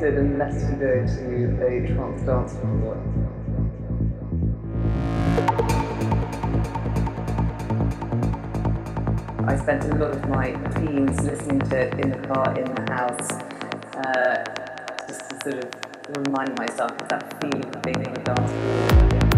unless 0.00 0.62
you 0.70 0.76
go 0.76 1.04
to 1.04 1.66
a 1.66 1.86
trance 1.86 2.22
dance 2.22 2.52
floor. 2.54 2.96
I 9.46 9.56
spent 9.56 9.84
a 9.84 9.96
lot 9.96 10.12
of 10.12 10.28
my 10.28 10.52
teens 10.74 11.20
listening 11.22 11.60
to 11.60 11.76
it 11.76 12.00
in 12.00 12.10
the 12.10 12.28
car, 12.28 12.58
in 12.58 12.74
the 12.74 12.92
house, 12.92 13.30
uh, 13.96 14.44
just 15.08 15.30
to 15.30 15.50
sort 15.50 15.64
of 15.64 16.26
remind 16.26 16.56
myself 16.58 16.92
of 16.92 17.08
that 17.08 17.40
feeling 17.40 17.64
of 17.64 17.82
being 17.82 18.06
on 18.06 18.16
a 18.16 18.24
dance 18.24 18.50
floor. 18.50 19.31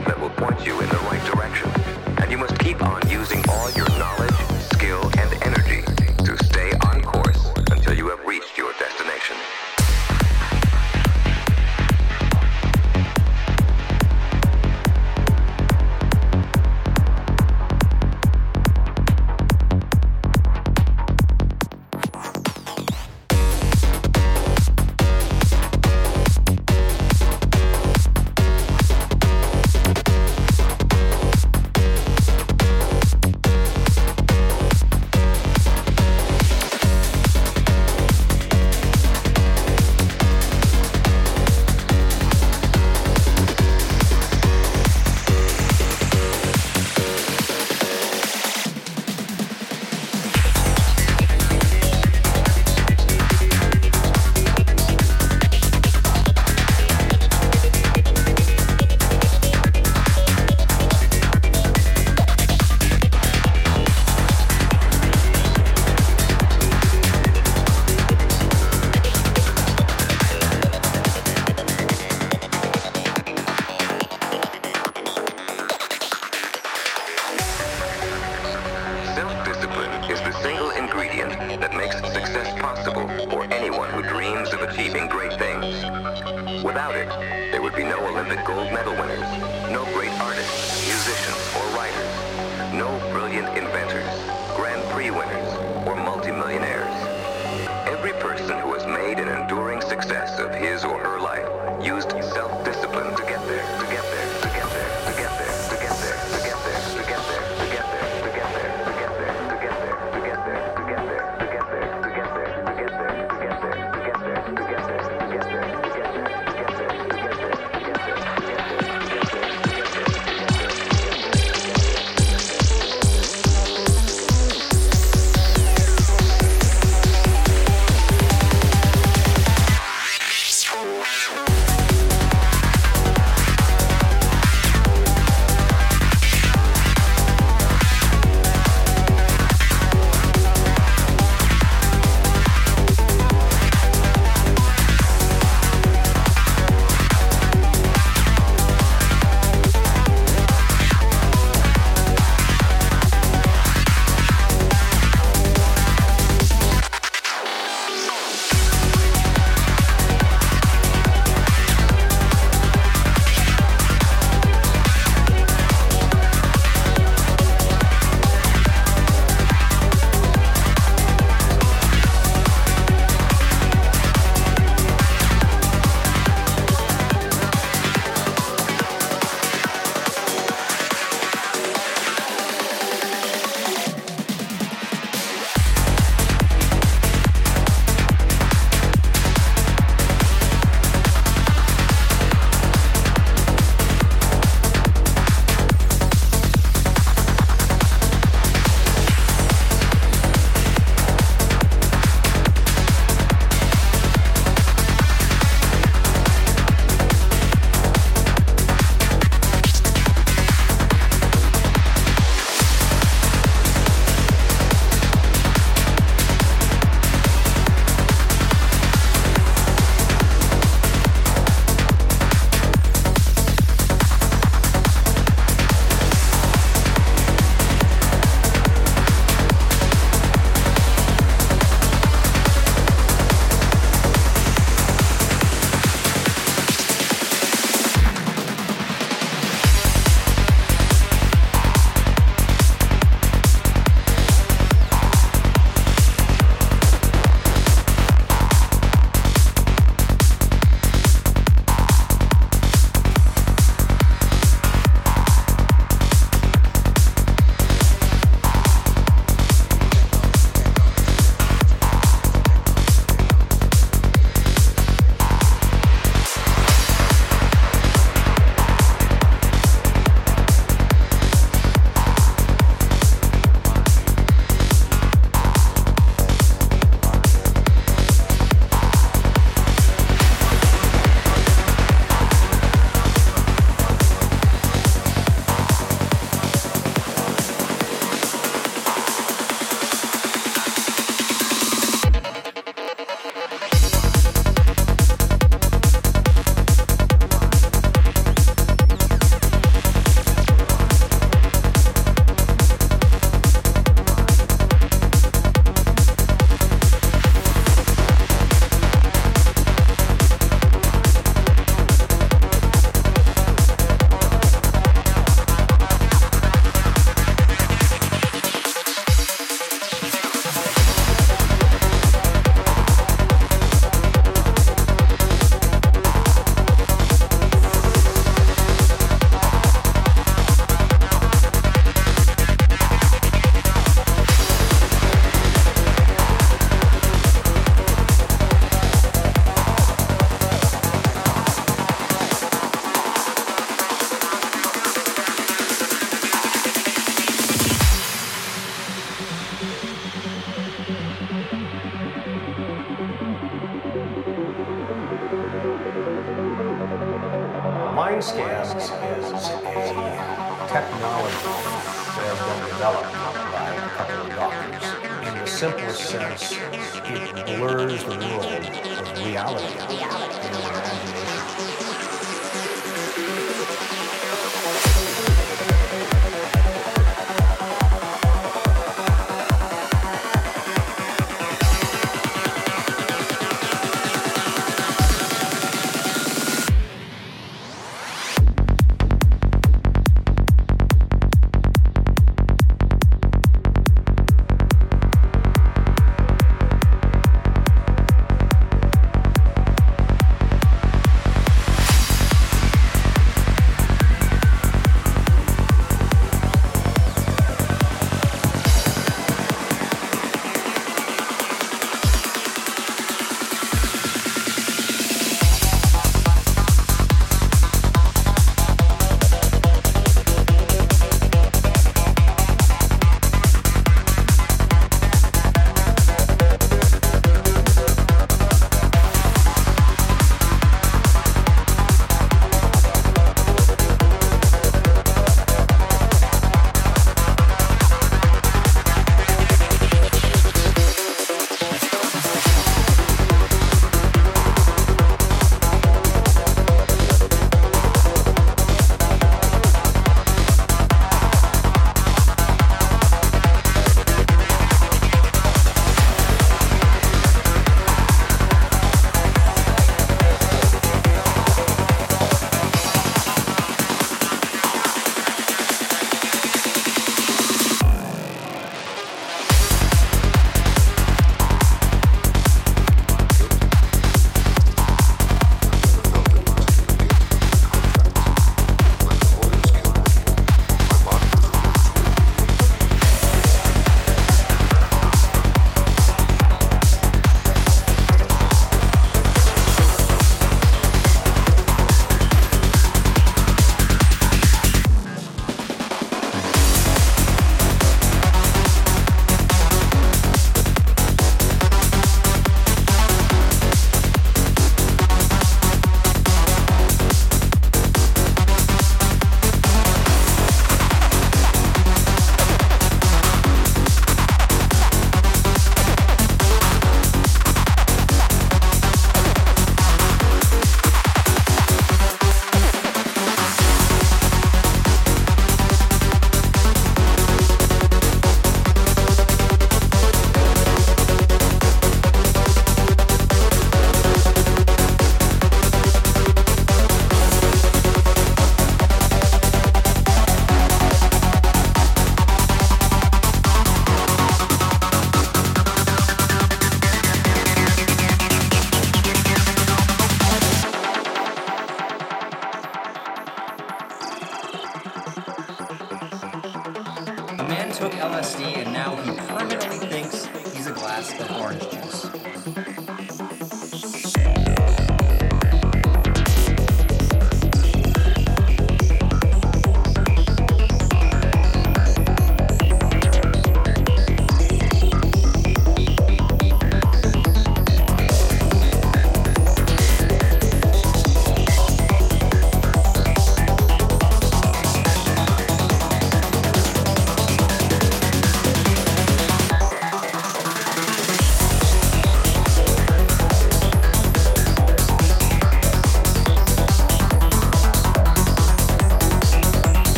that 0.00 0.18
will 0.20 0.30
point 0.30 0.64
you 0.64 0.80
in 0.80 0.91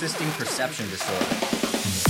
persisting 0.00 0.30
perception 0.30 0.88
disorder. 0.88 2.09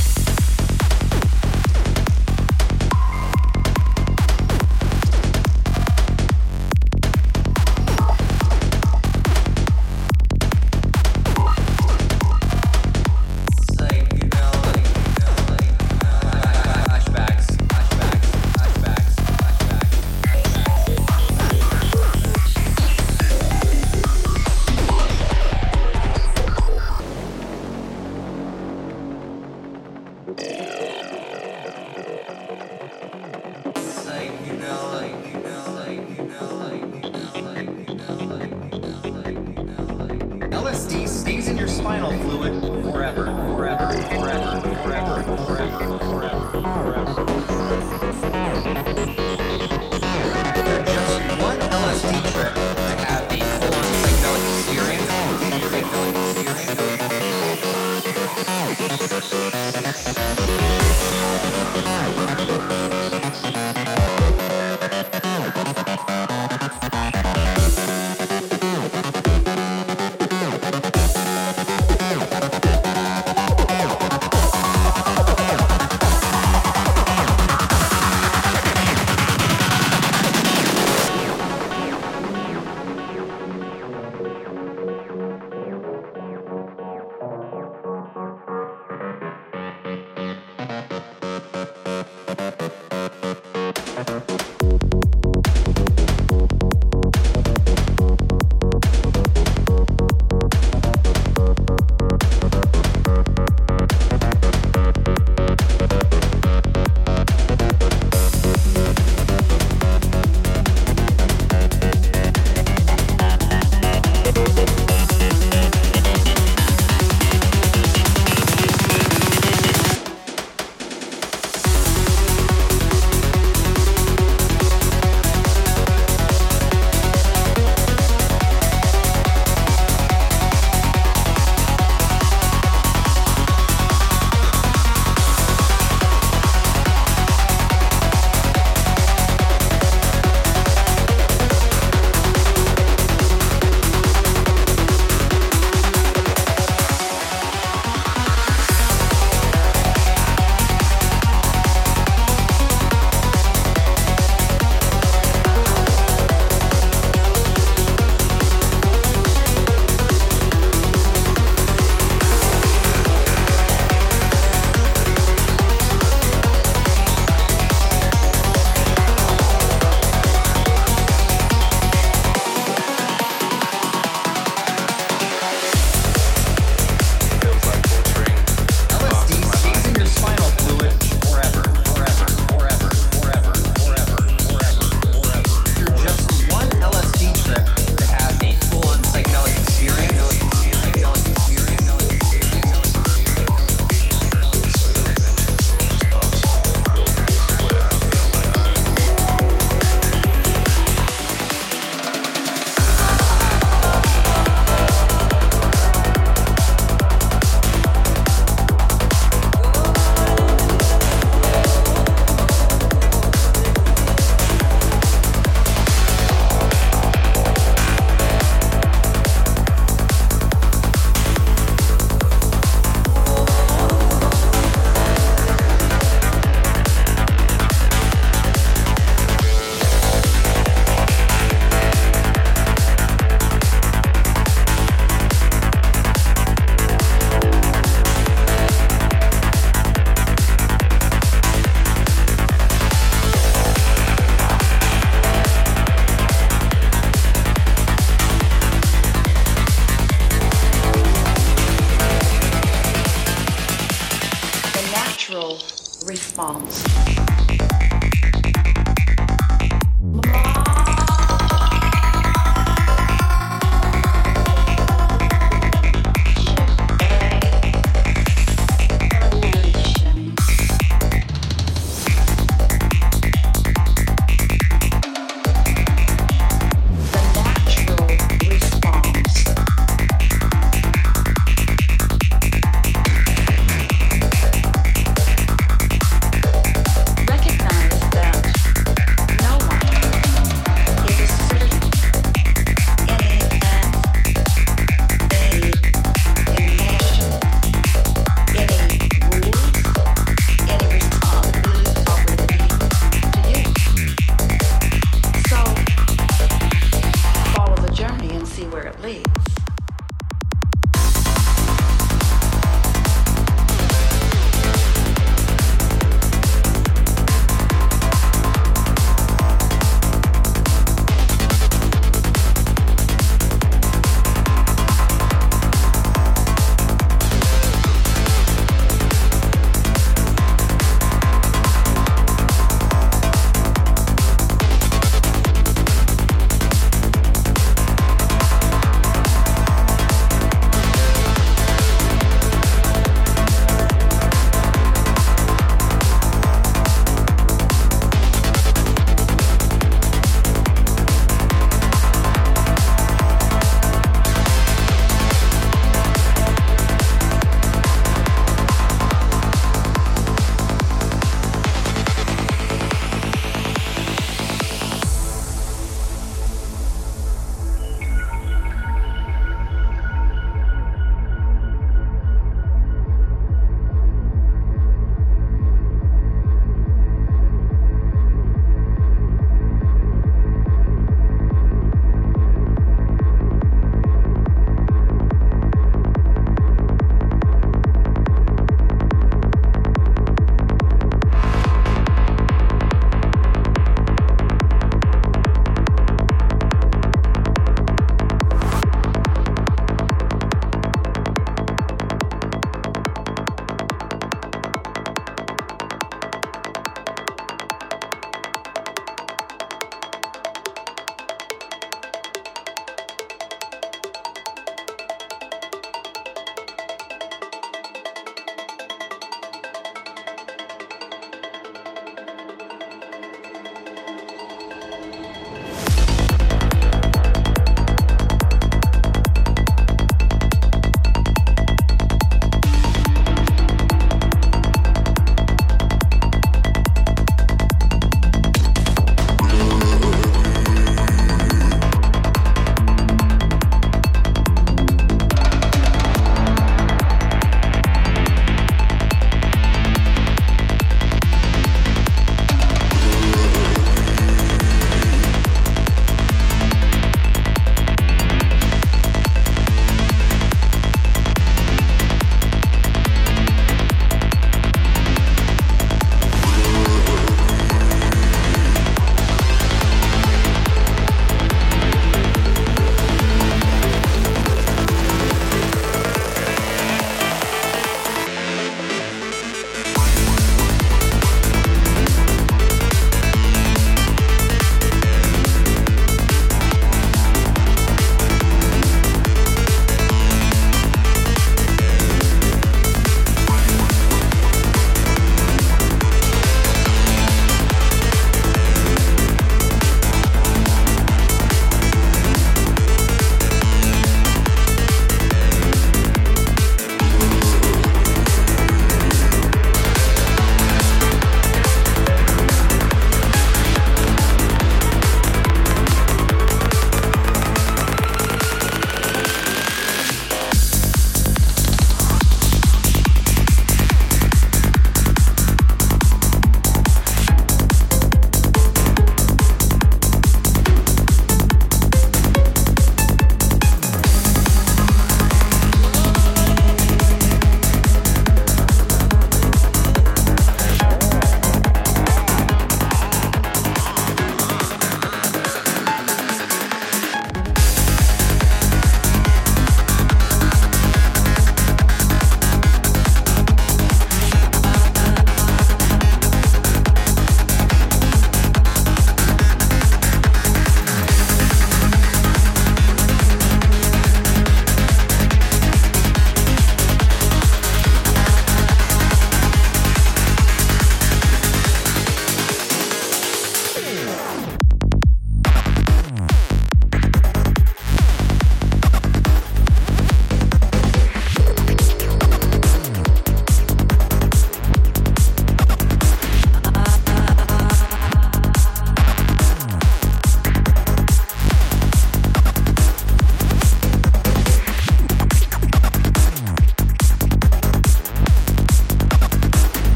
response. 256.04 257.49